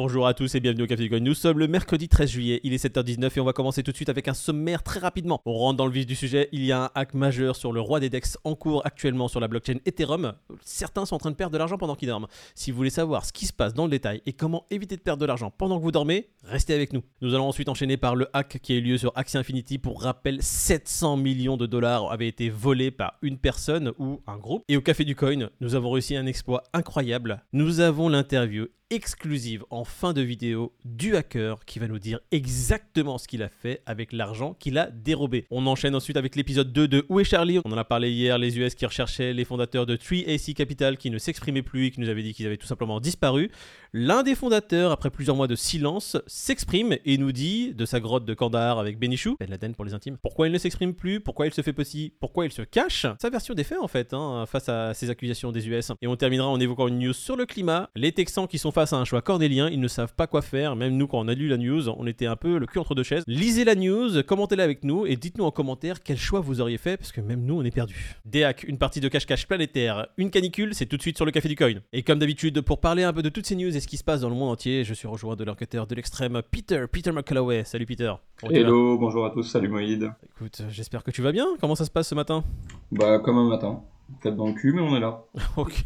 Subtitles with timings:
[0.00, 1.18] Bonjour à tous et bienvenue au Café du Coin.
[1.18, 3.96] Nous sommes le mercredi 13 juillet, il est 7h19 et on va commencer tout de
[3.96, 5.42] suite avec un sommaire très rapidement.
[5.44, 7.80] On rentre dans le vif du sujet, il y a un hack majeur sur le
[7.80, 10.34] roi des DEX en cours actuellement sur la blockchain Ethereum.
[10.62, 12.28] Certains sont en train de perdre de l'argent pendant qu'ils dorment.
[12.54, 15.00] Si vous voulez savoir ce qui se passe dans le détail et comment éviter de
[15.00, 17.02] perdre de l'argent pendant que vous dormez, restez avec nous.
[17.20, 19.78] Nous allons ensuite enchaîner par le hack qui a eu lieu sur Axie Infinity.
[19.78, 24.62] Pour rappel, 700 millions de dollars avaient été volés par une personne ou un groupe.
[24.68, 27.42] Et au Café du Coin, nous avons réussi un exploit incroyable.
[27.52, 33.18] Nous avons l'interview exclusive en fin de vidéo du hacker qui va nous dire exactement
[33.18, 35.46] ce qu'il a fait avec l'argent qu'il a dérobé.
[35.50, 37.58] On enchaîne ensuite avec l'épisode 2 de Où est Charlie?
[37.64, 41.10] On en a parlé hier, les US qui recherchaient les fondateurs de 3AC Capital qui
[41.10, 43.50] ne s'exprimaient plus et qui nous avaient dit qu'ils avaient tout simplement disparu.
[43.94, 48.26] L'un des fondateurs, après plusieurs mois de silence, s'exprime et nous dit de sa grotte
[48.26, 51.46] de Kandahar avec Benichou, Ben Laden pour les intimes, pourquoi il ne s'exprime plus, pourquoi
[51.46, 54.44] il se fait petit, pourquoi il se cache, sa version des faits en fait, hein,
[54.46, 55.92] face à ces accusations des US.
[56.02, 58.92] Et on terminera en évoquant une news sur le climat, les Texans qui sont face
[58.92, 60.76] à un choix cornélien, ils ne savent pas quoi faire.
[60.76, 62.94] Même nous, quand on a lu la news, on était un peu le cul entre
[62.94, 63.24] deux chaises.
[63.26, 66.98] Lisez la news, commentez-la avec nous et dites-nous en commentaire quel choix vous auriez fait
[66.98, 68.16] parce que même nous, on est perdus.
[68.26, 71.48] DEAC, une partie de cache-cache planétaire, une canicule, c'est tout de suite sur le Café
[71.48, 71.80] du Coin.
[71.94, 74.02] Et comme d'habitude, pour parler un peu de toutes ces news et ce qui se
[74.02, 77.62] passe dans le monde entier, je suis rejoint de l'enquêteur de l'extrême, Peter, Peter McCalloway.
[77.62, 78.12] Salut Peter.
[78.42, 80.10] Hello, bonjour à tous, salut Moïd.
[80.34, 81.46] Écoute, j'espère que tu vas bien.
[81.60, 82.42] Comment ça se passe ce matin?
[82.90, 83.84] Bah, comme un matin.
[84.20, 85.22] Peut-être dans le cul, mais on est là.
[85.56, 85.84] ok.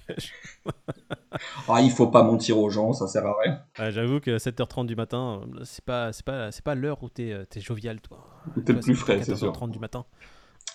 [1.69, 3.91] ah, il faut pas mentir aux gens, ça sert à rien.
[3.91, 7.61] J'avoue que 7h30 du matin, c'est pas, c'est pas, c'est pas l'heure où t'es, es
[7.61, 8.27] jovial, toi.
[8.65, 9.53] T'es le plus frais, c'est sûr.
[9.53, 10.07] 7h30 du matin.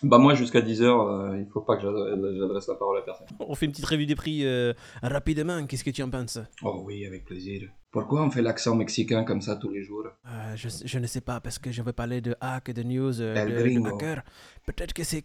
[0.03, 3.27] Bah moi jusqu'à 10h, euh, il faut pas que j'adresse la parole à personne.
[3.39, 6.39] On fait une petite revue des prix euh, rapidement, qu'est-ce que tu en penses?
[6.63, 7.69] Oh oui, avec plaisir.
[7.91, 10.05] Pourquoi on fait l'accent mexicain comme ça tous les jours?
[10.27, 13.13] Euh, je, je, ne sais pas, parce que je veux parler de hack, de news,
[13.13, 14.23] de, de hacker.
[14.65, 15.23] Peut-être que c'est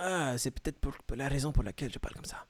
[0.00, 2.46] ah, c'est peut-être pour, la raison pour laquelle je parle comme ça.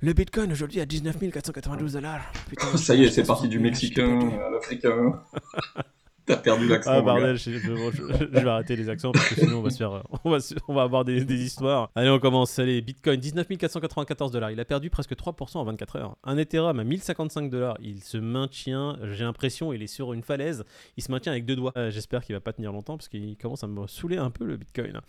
[0.00, 2.32] Le Bitcoin aujourd'hui à 19 492 dollars.
[2.76, 5.22] ça y est, c'est parti du mexicain à l'africain.
[6.24, 6.92] T'as perdu l'accent.
[6.92, 10.30] Ah, bordel, je, vais arrêter les accents parce que sinon on va, se faire, on
[10.30, 10.38] va,
[10.68, 11.90] on va avoir des, des, histoires.
[11.96, 12.58] Allez, on commence.
[12.58, 14.50] Allez, Bitcoin, 19 494 dollars.
[14.52, 16.16] Il a perdu presque 3% en 24 heures.
[16.22, 17.76] Un Ethereum à 1055 dollars.
[17.80, 20.64] Il se maintient, j'ai l'impression, il est sur une falaise.
[20.96, 21.72] Il se maintient avec deux doigts.
[21.76, 24.44] Euh, j'espère qu'il va pas tenir longtemps parce qu'il commence à me saouler un peu
[24.44, 25.00] le Bitcoin.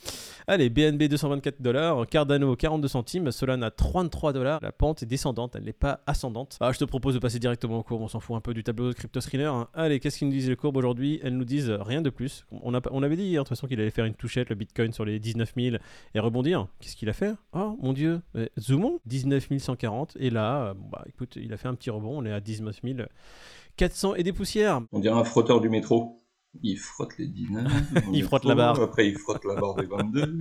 [0.48, 2.08] Allez, BNB 224 dollars.
[2.08, 3.32] Cardano 42 centimes.
[3.32, 4.60] Solana 33 dollars.
[4.64, 6.58] La pente est descendante, elle n'est pas ascendante.
[6.60, 8.02] Ah, je te propose de passer directement au cours.
[8.02, 9.46] On s'en fout un peu du tableau de Crypto Screener.
[9.46, 9.68] Hein.
[9.74, 11.03] Allez, qu'est-ce qu'il nous disent les courbes aujourd'hui?
[11.24, 12.46] Elles nous disent rien de plus.
[12.52, 14.56] On, a, on avait dit hier, de toute façon, qu'il allait faire une touchette, le
[14.56, 15.76] Bitcoin, sur les 19 000
[16.16, 16.68] et rebondir.
[16.80, 17.34] Qu'est-ce qu'il a fait?
[17.54, 18.22] Oh mon dieu,
[18.60, 20.18] zoomons, 19 140.
[20.20, 22.82] Et là, euh, bah écoute, il a fait un petit rebond, on est à 19
[23.76, 24.82] 400 et des poussières.
[24.92, 26.24] On dirait un frotteur du métro.
[26.62, 27.72] Il frotte les 19.
[28.14, 28.80] il frotte la barre.
[28.80, 30.38] Après, il frotte la barre des 22.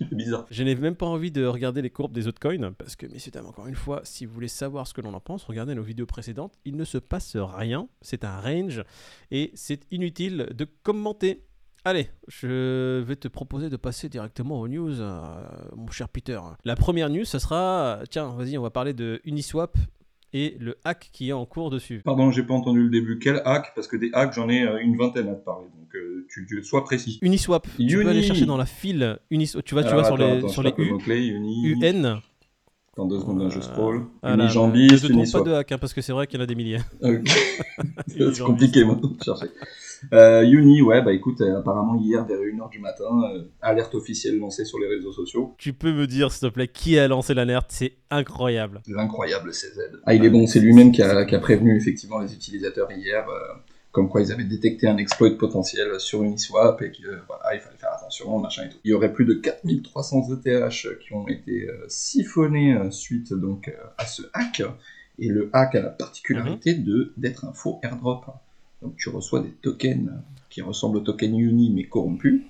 [0.50, 3.32] Je n'ai même pas envie de regarder les courbes des autres coins parce que, messieurs,
[3.32, 5.82] dames, encore une fois, si vous voulez savoir ce que l'on en pense, regardez nos
[5.82, 6.54] vidéos précédentes.
[6.64, 7.88] Il ne se passe rien.
[8.00, 8.82] C'est un range
[9.30, 11.44] et c'est inutile de commenter.
[11.84, 15.22] Allez, je vais te proposer de passer directement aux news, euh,
[15.76, 16.38] mon cher Peter.
[16.64, 19.78] La première news, ce sera, tiens, vas-y, on va parler de Uniswap
[20.32, 22.02] et le hack qui est en cours dessus.
[22.04, 23.18] Pardon, j'ai pas entendu le début.
[23.18, 23.72] Quel hack?
[23.74, 25.66] Parce que des hacks, j'en ai euh, une vingtaine à te parler.
[25.66, 27.18] Donc, euh, tu, tu, sois précis.
[27.22, 27.66] Uniswap.
[27.78, 29.18] Tu peux aller chercher dans la file.
[29.30, 29.52] Unis...
[29.64, 30.94] Tu vois, tu vois sur les, sur les U.
[31.08, 31.66] Uni...
[31.66, 32.20] UN.
[32.96, 34.06] Dans deux secondes, je scroll.
[34.22, 36.44] Voilà, Unijambis, Je ne pas de hack, hein, parce que c'est vrai qu'il y en
[36.44, 36.80] a des milliers.
[38.06, 39.46] c'est compliqué, moi, de chercher.
[40.12, 44.38] Euh, Uni, ouais, bah écoute, euh, apparemment hier vers 1h du matin, euh, alerte officielle
[44.38, 45.54] lancée sur les réseaux sociaux.
[45.58, 47.66] Tu peux me dire, s'il te plaît, qui a lancé l'alerte?
[47.70, 48.80] C'est incroyable.
[48.86, 49.78] L'incroyable CZ.
[50.06, 53.28] Ah, il est bon, c'est lui-même qui a, qui a, prévenu effectivement les utilisateurs hier,
[53.28, 53.54] euh,
[53.92, 57.76] comme quoi ils avaient détecté un exploit potentiel sur Uniswap et qu'il voilà, il fallait
[57.76, 58.78] faire attention, machin et tout.
[58.84, 64.22] Il y aurait plus de 4300 ETH qui ont été siphonnés suite donc à ce
[64.32, 64.62] hack.
[65.18, 66.84] Et le hack a la particularité mhm.
[66.84, 68.26] de d'être un faux airdrop.
[68.82, 70.10] Donc tu reçois des tokens
[70.48, 72.42] qui ressemblent aux tokens Uni mais corrompus.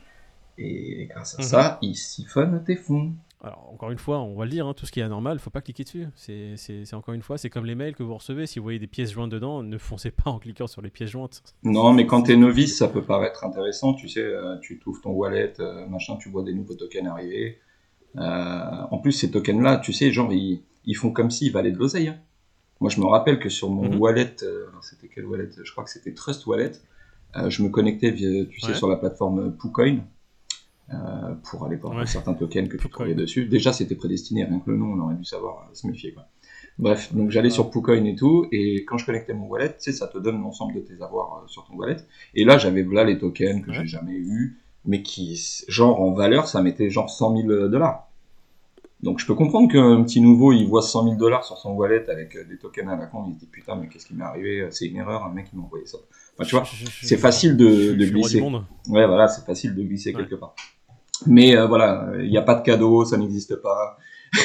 [0.59, 1.49] Et grâce à mhm.
[1.49, 3.13] ça, ils siphonnent tes fonds.
[3.43, 5.49] Alors, encore une fois, on va le dire, hein, tout ce qui est anormal, faut
[5.49, 6.07] pas cliquer dessus.
[6.15, 8.47] C'est encore une fois, c'est comme les mails que vous recevez.
[8.47, 11.11] Si vous voyez des pièces jointes dedans, ne foncez pas en cliquant sur les pièces
[11.11, 11.43] jointes.
[11.63, 13.95] Non, mais quand tu es novice, ça peut paraître intéressant.
[13.95, 17.59] Tu sais, euh, tu trouves ton wallet, euh, machin, tu vois des nouveaux tokens arriver.
[18.17, 21.79] Euh, en plus, ces tokens-là, tu sais, genre, ils, ils font comme s'ils valaient de
[21.79, 22.09] l'oseille.
[22.09, 22.19] Hein.
[22.81, 24.01] Moi, je me rappelle que sur mon mhm.
[24.01, 25.51] wallet, euh, c'était quel wallet?
[25.63, 26.73] Je crois que c'était Trust Wallet.
[27.37, 29.99] Euh, je me connectais, via, tu sais, sur la plateforme PooCoin
[30.93, 30.97] euh,
[31.45, 33.47] pour aller voir certains tokens que tu trouvais dessus.
[33.47, 36.13] Déjà, c'était prédestiné, rien que le nom, on aurait dû savoir se méfier.
[36.13, 36.27] Quoi.
[36.79, 39.93] Bref, donc j'allais sur PooCoin et tout, et quand je connectais mon wallet, tu sais,
[39.93, 41.99] ça te donne l'ensemble de tes avoirs sur ton wallet.
[42.35, 45.39] Et là, j'avais là les tokens que j'ai jamais eu, mais qui,
[45.69, 48.10] genre en valeur, ça mettait genre 100 000 dollars.
[49.03, 52.09] Donc je peux comprendre qu'un petit nouveau, il voit 100 000 dollars sur son wallet
[52.11, 54.25] avec euh, des tokens à la con, il se dit putain, mais qu'est-ce qui m'est
[54.25, 54.69] arrivé?
[54.71, 55.99] C'est une erreur, un mec qui m'a envoyé ça.
[56.35, 56.65] Enfin, tu vois,
[57.03, 58.41] c'est facile de, de glisser.
[58.41, 60.55] Ouais, voilà, c'est facile de glisser quelque part.
[61.27, 63.99] Mais euh, voilà, il n'y a pas de cadeau, ça n'existe pas.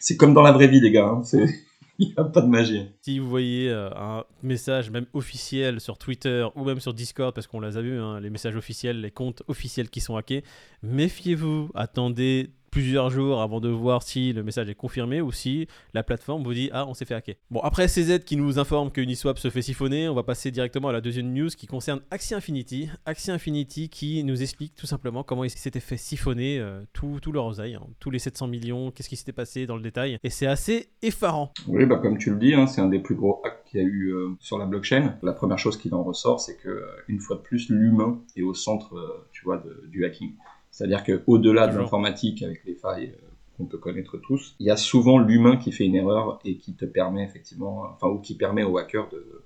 [0.00, 1.06] c'est comme dans la vraie vie, les gars.
[1.06, 1.22] Hein.
[1.24, 1.46] C'est
[1.98, 2.86] il n'y a pas de magie.
[3.02, 7.46] Si vous voyez euh, un message même officiel sur Twitter ou même sur Discord, parce
[7.46, 10.44] qu'on les a vus, hein, les messages officiels, les comptes officiels qui sont hackés,
[10.82, 16.02] méfiez-vous, attendez plusieurs jours avant de voir si le message est confirmé ou si la
[16.02, 17.36] plateforme vous dit ah on s'est fait hacker.
[17.50, 20.88] Bon après CZ qui nous informe que Uniswap se fait siphonner, on va passer directement
[20.88, 22.90] à la deuxième news qui concerne Axie Infinity.
[23.06, 27.32] Axie Infinity qui nous explique tout simplement comment ils s'étaient fait siphonner euh, tout, tout
[27.32, 27.86] leur oseille, hein.
[28.00, 31.52] tous les 700 millions, qu'est-ce qui s'était passé dans le détail et c'est assez effarant.
[31.66, 33.84] Oui bah comme tu le dis, hein, c'est un des plus gros hacks qu'il y
[33.84, 35.16] a eu euh, sur la blockchain.
[35.22, 38.42] La première chose qui en ressort c'est que euh, une fois de plus l'humain est
[38.42, 40.34] au centre tu vois du hacking.
[40.78, 43.26] C'est-à-dire qu'au-delà de l'informatique, avec les failles euh,
[43.56, 46.74] qu'on peut connaître tous, il y a souvent l'humain qui fait une erreur et qui
[46.74, 49.42] te permet effectivement, enfin, ou qui permet aux hackers de,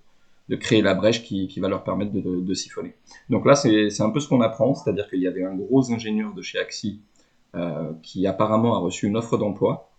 [0.50, 2.92] de créer la brèche qui, qui va leur permettre de, de, siphonner.
[3.30, 6.34] Donc là, c'est un peu ce qu'on apprend, c'est-à-dire qu'il y avait un gros ingénieur
[6.34, 7.00] de chez Axie
[7.54, 9.90] euh, qui apparemment a reçu une offre d'emploi,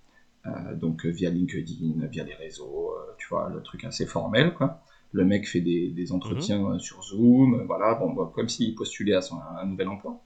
[0.46, 4.84] euh, donc via LinkedIn, via des réseaux, euh, tu vois, le truc assez formel, quoi.
[5.12, 6.80] Le mec fait des, des entretiens mhm.
[6.80, 10.22] sur Zoom, voilà, bon, bah, comme s'il postulait à, son, à un nouvel emploi.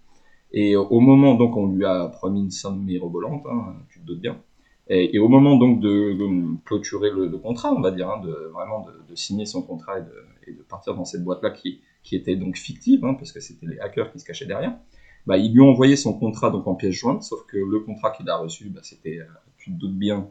[0.52, 4.22] Et au moment, donc, on lui a promis une somme mirobolante, hein, tu te doutes
[4.22, 4.42] bien.
[4.90, 6.16] Et, au moment, donc, de,
[6.64, 10.64] clôturer le, contrat, on va dire, hein, de, vraiment de, signer son contrat et de,
[10.64, 14.12] partir dans cette boîte-là qui, qui était donc fictive, hein, parce que c'était les hackers
[14.12, 14.78] qui se cachaient derrière,
[15.26, 18.12] bah, ils lui ont envoyé son contrat donc en pièce jointe, sauf que le contrat
[18.12, 19.26] qu'il a reçu, bah, c'était, euh,
[19.58, 20.30] tu te doutes bien,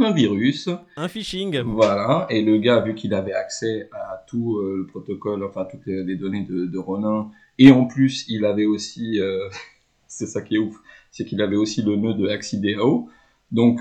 [0.00, 0.68] un virus.
[0.96, 1.60] Un phishing.
[1.60, 2.26] Voilà.
[2.30, 6.16] Et le gars, vu qu'il avait accès à tout euh, le protocole, enfin toutes les,
[6.16, 7.30] données de, de, Ronin,
[7.60, 9.48] et en plus il avait aussi, euh,
[10.08, 10.76] c'est ça qui est ouf,
[11.12, 13.08] c'est qu'il avait aussi le nœud de Axideo.
[13.52, 13.80] Donc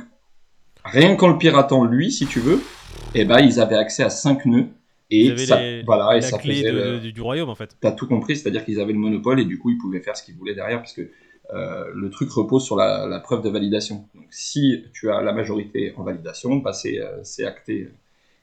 [0.86, 2.62] rien qu'en le piratant lui, si tu veux,
[3.16, 4.68] eh ben ils avaient accès à 5 nœuds.
[5.12, 7.76] Et ça, voilà, et ça faisait du royaume en fait.
[7.82, 10.24] T'as tout compris, c'est-à-dire qu'ils avaient le monopole et du coup ils pouvaient faire ce
[10.24, 11.10] qu'ils voulaient derrière parce que
[11.54, 14.08] euh, le truc repose sur la, preuve de validation.
[14.14, 17.90] Donc, si tu as la majorité en validation, bah, euh, c'est acté.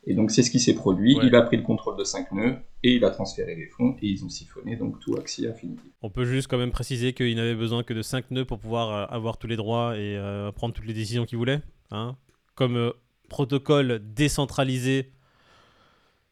[0.06, 1.19] Et donc, c'est ce qui s'est produit.
[1.23, 4.06] Il a pris le contrôle de 5 nœuds et il a transféré les fonds et
[4.06, 5.91] ils ont siphonné donc tout Axie Infinity.
[6.03, 8.91] On peut juste quand même préciser qu'il n'avait besoin que de 5 nœuds pour pouvoir
[8.91, 10.17] euh, avoir tous les droits et
[10.55, 11.61] prendre toutes les décisions qu'il voulait.
[11.91, 12.17] Hein
[12.55, 12.93] Comme
[13.29, 15.11] protocole décentralisé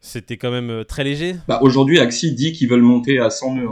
[0.05, 1.37] c'était quand même euh, très léger.
[1.49, 3.69] Bah, Aujourd'hui, Axie dit qu'ils veulent monter à 100 nœuds.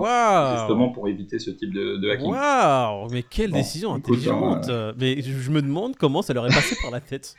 [0.56, 2.30] Justement pour éviter ce type de, hacking.
[2.30, 6.74] Waouh Mais quelle décision intelligente hein, Mais je me demande comment ça leur est passé
[6.80, 7.34] par la tête.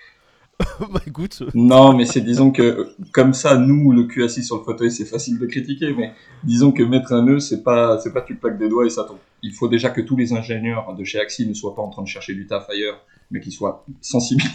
[0.91, 1.44] bah écoute.
[1.53, 5.05] Non, mais c'est disons que comme ça, nous, le cul assis sur le fauteuil, c'est
[5.05, 6.13] facile de critiquer, mais
[6.44, 9.03] disons que mettre un nœud, c'est pas, c'est pas tu plaques des doigts et ça
[9.03, 9.17] tombe.
[9.41, 12.03] Il faut déjà que tous les ingénieurs de chez Axie ne soient pas en train
[12.03, 14.51] de chercher du taf ailleurs, mais qu'ils soient sensibilisés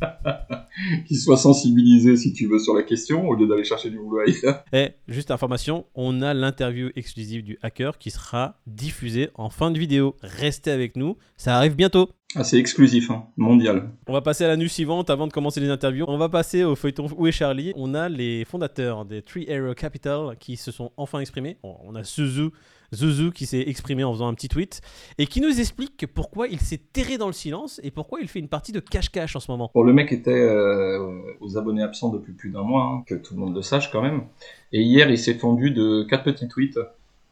[1.06, 4.20] qu'il soit sensibilisé, si tu veux, sur la question, au lieu d'aller chercher du boulot
[4.20, 4.64] ailleurs.
[4.72, 9.78] Et juste information, on a l'interview exclusive du hacker qui sera diffusée en fin de
[9.78, 10.16] vidéo.
[10.22, 12.10] Restez avec nous, ça arrive bientôt.
[12.34, 13.90] Ah, c'est exclusif, hein, mondial.
[14.08, 16.04] On va passer à la nuit suivante avant de commencer les interviews.
[16.08, 17.72] On va passer au feuilleton Où est Charlie?
[17.76, 21.56] On a les fondateurs des Three Arrow Capital qui se sont enfin exprimés.
[21.62, 22.50] On a Suzu
[22.94, 24.80] Zuzu qui s'est exprimé en faisant un petit tweet
[25.18, 28.38] et qui nous explique pourquoi il s'est terré dans le silence et pourquoi il fait
[28.38, 29.70] une partie de cache-cache en ce moment.
[29.74, 33.34] Bon, le mec était euh, aux abonnés absents depuis plus d'un mois, hein, que tout
[33.34, 34.24] le monde le sache quand même.
[34.72, 36.78] Et hier, il s'est fendu de quatre petits tweets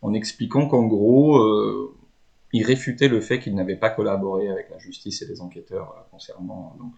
[0.03, 1.95] en expliquant qu'en gros, euh,
[2.55, 6.03] il réfutait le fait qu'il n'avait pas collaboré avec la justice et les enquêteurs euh,
[6.11, 6.95] concernant donc,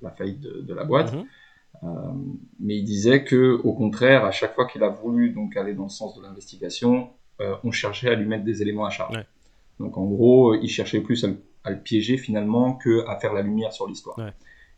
[0.00, 1.12] la faillite de, la boîte.
[1.12, 2.38] Mhm.
[2.60, 5.84] mais il disait que, au contraire, à chaque fois qu'il a voulu donc aller dans
[5.84, 7.10] le sens de l'investigation,
[7.40, 9.18] euh, on cherchait à lui mettre des éléments à charge.
[9.80, 11.24] Donc en gros, il cherchait plus
[11.64, 14.16] à, le piéger finalement que à faire la lumière sur l'histoire.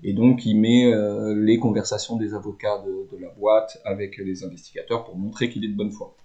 [0.03, 5.05] Et donc il met euh, les conversations des avocats de, la boîte avec les investigateurs
[5.05, 6.17] pour montrer qu'il est de bonne foi.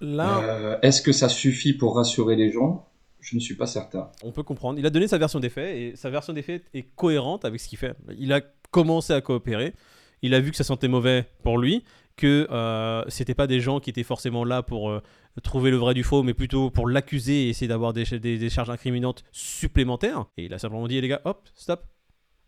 [0.00, 0.42] Là...
[0.42, 2.86] Euh, est-ce que ça suffit pour rassurer les gens?
[3.20, 4.10] Je ne suis pas certain.
[4.24, 4.78] On peut comprendre.
[4.78, 7.60] Il a donné sa version des faits et sa version des faits est cohérente avec
[7.60, 7.94] ce qu'il fait.
[8.18, 8.40] Il a
[8.70, 9.74] commencé à coopérer.
[10.22, 11.84] Il a vu que ça sentait mauvais pour lui
[12.16, 15.02] que euh, c'était pas des gens qui étaient forcément là pour euh,
[15.42, 18.68] trouver le vrai du faux, mais plutôt pour l'accuser et essayer d'avoir des, des, charges
[18.68, 20.26] incriminantes supplémentaires.
[20.36, 21.82] Et il a simplement dit, les gars, hop, stop.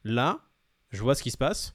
[0.05, 0.41] Là,
[0.91, 1.75] je vois ce qui se passe.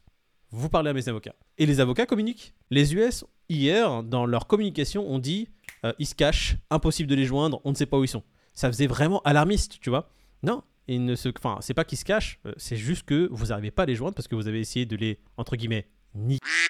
[0.52, 1.36] Vous parlez à mes avocats.
[1.58, 2.54] Et les avocats communiquent.
[2.70, 5.50] Les US, hier, dans leur communication, ont dit,
[5.86, 8.24] euh, ils se cachent, impossible de les joindre, on ne sait pas où ils sont.
[8.54, 10.10] Ça faisait vraiment alarmiste, tu vois.
[10.44, 11.30] Non, ils ne se...
[11.30, 14.16] enfin, c'est pas qu'ils se cachent, c'est juste que vous n'arrivez pas à les joindre
[14.16, 15.88] parce que vous avez essayé de les, entre guillemets,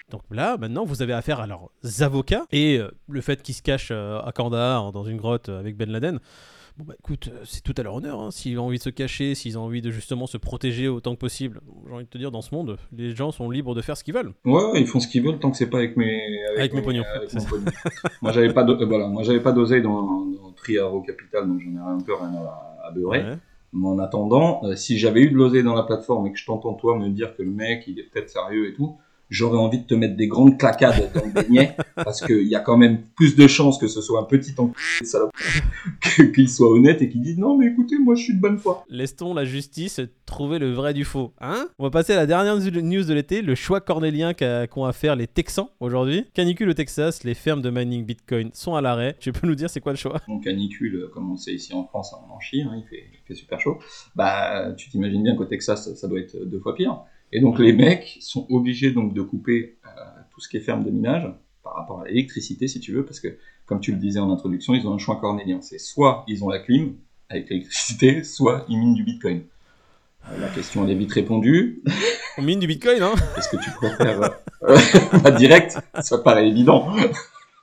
[0.09, 3.61] donc là, maintenant, vous avez affaire à leurs avocats et euh, le fait qu'ils se
[3.61, 6.19] cachent euh, à Kandahar dans une grotte avec Ben Laden.
[6.77, 8.19] Bon bah écoute, euh, c'est tout à leur honneur.
[8.21, 8.29] Hein.
[8.29, 11.19] S'ils ont envie de se cacher, s'ils ont envie de justement se protéger autant que
[11.19, 13.97] possible, j'ai envie de te dire, dans ce monde, les gens sont libres de faire
[13.97, 14.33] ce qu'ils veulent.
[14.45, 16.21] Ouais, ouais, ils font ce qu'ils veulent tant que c'est pas avec mes
[16.55, 17.65] Avec mes pognons, avec mon pognon.
[18.21, 21.61] moi j'avais pas de, euh, voilà, moi j'avais pas d'oseille dans, dans Triaro Capital, donc
[21.61, 23.23] j'en ai un peu rien à, à beurrer.
[23.23, 23.37] Ouais.
[23.73, 26.45] Mais en attendant, euh, si j'avais eu de l'oseille dans la plateforme et que je
[26.45, 28.97] t'entends toi me dire que le mec il est peut-être sérieux et tout,
[29.29, 32.59] j'aurais envie de te mettre des grandes claquades dans le beignet parce qu'il y a
[32.59, 35.31] quand même plus de chances que ce soit un petit enculé de salope
[36.33, 38.85] qu'il soit honnête et qu'il dise non mais écoutez moi je suis de bonne foi.
[38.89, 41.67] Laisse-t-on la justice trouver le vrai du faux Hein?
[41.79, 45.15] On va passer à la dernière news de l'été, le choix cornélien qu'ont à faire
[45.15, 46.25] les Texans aujourd'hui.
[46.33, 49.15] Canicule au Texas, les fermes de mining Bitcoin sont à l'arrêt.
[49.19, 50.21] Tu peux nous dire c'est quoi le choix?
[50.27, 53.03] Mon canicule, euh, comme on sait ici en France, on en chie, hein, il, fait,
[53.13, 53.77] il fait super chaud.
[54.15, 57.01] Bah, tu t'imagines bien qu'au Texas, ça doit être deux fois pire.
[57.31, 59.89] Et donc les mecs sont obligés donc de couper euh,
[60.31, 61.29] tout ce qui est ferme de minage
[61.63, 64.73] par rapport à l'électricité, si tu veux, parce que comme tu le disais en introduction,
[64.73, 65.59] ils ont un choix cornélien.
[65.61, 66.95] C'est soit ils ont la clim
[67.29, 69.41] avec l'électricité, soit ils minent du Bitcoin.
[70.29, 71.83] Euh, la question elle est vite répondue.
[72.37, 74.21] On mine du Bitcoin, hein Est-ce que tu préfères
[74.63, 74.77] euh,
[75.23, 75.77] pas direct?
[76.01, 76.93] Ça paraît évident.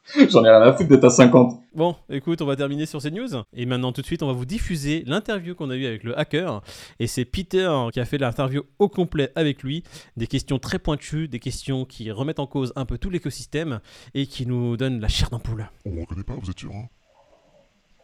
[0.28, 1.61] J'en ai rien à foutre de ta 50.
[1.75, 3.28] Bon, écoute, on va terminer sur ces news.
[3.54, 6.18] Et maintenant, tout de suite, on va vous diffuser l'interview qu'on a eue avec le
[6.18, 6.62] hacker.
[7.00, 9.82] Et c'est Peter qui a fait l'interview au complet avec lui.
[10.18, 13.80] Des questions très pointues, des questions qui remettent en cause un peu tout l'écosystème
[14.12, 15.70] et qui nous donnent la chair d'ampoule.
[15.87, 16.84] On me reconnaît pas, vous êtes sûr hein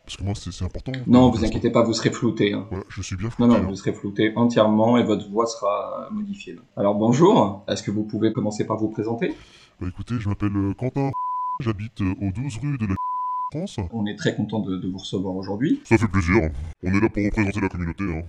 [0.07, 0.93] Parce que moi, c'est important.
[1.07, 2.55] Non, vous inquiétez pas, vous serez flouté.
[2.55, 2.67] Hein.
[2.71, 3.53] Voilà, je suis bien Non, flouté.
[3.53, 3.67] non, hein.
[3.69, 6.57] vous serez flouté entièrement et votre voix sera modifiée.
[6.79, 9.35] Alors bonjour, est-ce que vous pouvez commencer par vous présenter?
[9.81, 11.11] Bah écoutez, je m'appelle euh, Quentin,
[11.61, 12.95] j'habite euh, aux 12 rue de la
[13.53, 13.79] France.
[13.93, 15.81] On est très content de, de vous recevoir aujourd'hui.
[15.85, 16.37] Ça fait plaisir.
[16.83, 18.05] On est là pour représenter la communauté.
[18.05, 18.23] Hein.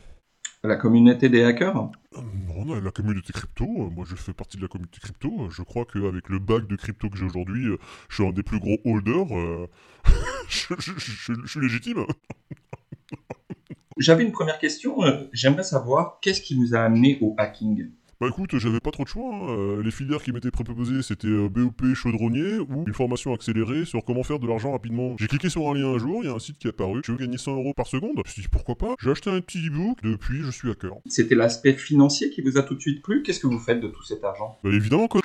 [0.64, 2.22] La communauté des hackers Euh,
[2.66, 5.50] Non, la communauté crypto, euh, moi je fais partie de la communauté crypto.
[5.50, 7.66] Je crois qu'avec le bac de crypto que j'ai aujourd'hui,
[8.10, 9.26] je suis un des plus gros holders.
[10.50, 12.06] je, je- je- je suis légitime.
[13.98, 14.98] J'avais une première question,
[15.34, 17.90] j'aimerais savoir qu'est-ce qui vous a amené au hacking?
[18.22, 19.34] Bah écoute, j'avais pas trop de choix.
[19.34, 19.48] hein.
[19.50, 24.06] Euh, Les filières qui m'étaient proposées, c'était euh, BOP chaudronnier ou une formation accélérée sur
[24.06, 25.16] comment faire de l'argent rapidement.
[25.20, 27.02] J'ai cliqué sur un lien un jour, il y a un site qui est apparu.
[27.04, 28.12] Je veux gagner 100 euros par seconde.
[28.18, 28.94] Je me suis dit pourquoi pas?
[29.02, 29.98] J'ai acheté un petit e-book.
[30.04, 30.92] Depuis, je suis hacker.
[31.08, 33.24] C'était l'aspect financier qui vous a tout de suite plu?
[33.24, 34.60] Qu'est-ce que vous faites de tout cet argent?
[34.64, 35.22] Bah évidemment, quoi.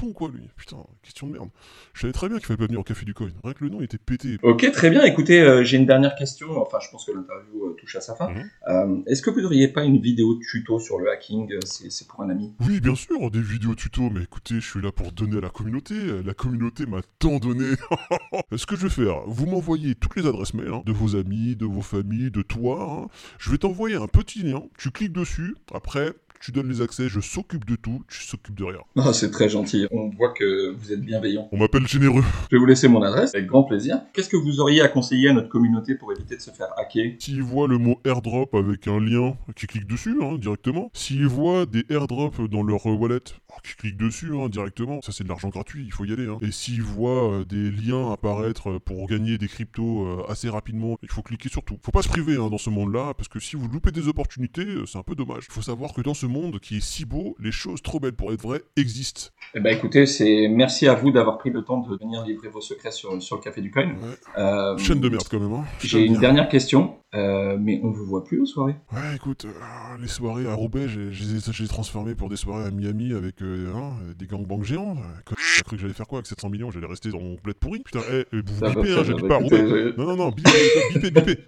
[0.00, 0.48] Con quoi lui.
[0.56, 1.50] Putain, question de merde.
[1.92, 3.28] Je savais très bien qu'il fallait pas venir au café du coin.
[3.44, 4.38] Rien que le nom était pété.
[4.42, 5.04] Ok, très bien.
[5.04, 6.56] Écoutez, euh, j'ai une dernière question.
[6.58, 8.30] Enfin, je pense que l'interview euh, touche à sa fin.
[8.30, 8.50] Mhm.
[8.68, 12.22] Euh, Est-ce que vous n'auriez pas une vidéo tuto sur le hacking C'est c'est pour
[12.22, 12.54] un ami?
[12.66, 15.50] Oui, bien sûr, des vidéos tuto, mais écoutez, je suis là pour donner à la
[15.50, 15.94] communauté.
[16.24, 17.66] La communauté m'a tant donné.
[18.56, 21.56] Ce que je vais faire, vous m'envoyez toutes les adresses mail hein, de vos amis,
[21.56, 23.04] de vos familles, de toi.
[23.04, 23.08] hein.
[23.38, 27.20] Je vais t'envoyer un petit lien, tu cliques dessus, après, tu donnes les accès, je
[27.20, 28.80] s'occupe de tout, tu s'occupes de rien.
[28.96, 29.86] Ah, c'est très gentil.
[29.90, 31.48] On voit que vous êtes bienveillant.
[31.52, 32.22] On m'appelle généreux.
[32.50, 34.00] Je vais vous laisser mon adresse avec grand plaisir.
[34.14, 37.16] Qu'est-ce que vous auriez à conseiller à notre communauté pour éviter de se faire hacker?
[37.18, 40.90] S'ils voient le mot airdrop avec un lien, qui cliquent dessus hein, directement.
[40.94, 43.20] S'ils voient des airdrops dans leur wallet,
[43.62, 45.00] qui cliquent dessus hein, directement.
[45.02, 46.26] Ça c'est de l'argent gratuit, il faut y aller.
[46.26, 46.38] hein.
[46.42, 50.96] Et s'ils voient euh, des liens apparaître euh, pour gagner des cryptos euh, assez rapidement,
[51.02, 51.78] il faut cliquer sur tout.
[51.82, 54.66] Faut pas se priver hein, dans ce monde-là, parce que si vous loupez des opportunités,
[54.86, 55.44] c'est un peu dommage.
[55.48, 58.12] Il faut savoir que dans ce monde qui est si beau, les choses trop belles
[58.14, 59.30] pour être vraies existent.
[59.54, 62.60] Eh ben écoutez, c'est merci à vous d'avoir pris le temps de venir livrer vos
[62.60, 63.86] secrets sur, sur le café du coin.
[63.86, 63.94] Ouais.
[64.38, 65.52] Euh, Chaîne de merde quand même.
[65.52, 65.64] Hein.
[65.80, 68.76] J'ai une de- dernière question, euh, mais on vous voit plus aux soirées.
[68.92, 72.70] Ouais, écoute, euh, les soirées à Roubaix, je les ai transformées pour des soirées à
[72.70, 74.96] Miami avec euh, hein, des gangbangs géants.
[74.98, 77.56] Euh, T'as cru que j'allais faire quoi avec 700 millions J'allais rester dans mon bled
[77.56, 80.50] pourri Putain, eh, euh, vous bipez, hein, j'habite Bah, pas je- Non, non, non, bipez,
[80.94, 81.38] bipez, bipez.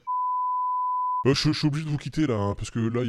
[1.24, 3.02] Euh, je, suis obligé de vous quitter là, hein, parce que là,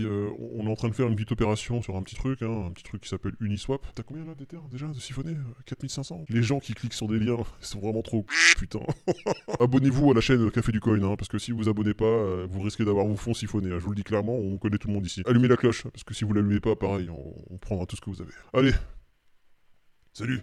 [0.56, 2.72] on est en train de faire une petite opération sur un petit truc, hein, un
[2.72, 3.84] petit truc qui s'appelle Uniswap.
[3.96, 7.18] T'as combien là d'Ether déjà de siphonner Euh, 4500 Les gens qui cliquent sur des
[7.18, 8.24] liens, ils sont vraiment trop
[8.60, 8.82] putain.
[9.60, 12.48] Abonnez-vous à la chaîne Café du Coin, hein, parce que si vous abonnez pas, euh,
[12.48, 13.72] vous risquez d'avoir vos fonds siphonnés.
[13.72, 15.24] hein, je vous le dis clairement, on connaît tout le monde ici.
[15.26, 18.12] Allumez la cloche, parce que si vous l'allumez pas, pareil, on prendra tout ce que
[18.12, 18.34] vous avez.
[18.54, 18.74] Allez
[20.14, 20.42] Salut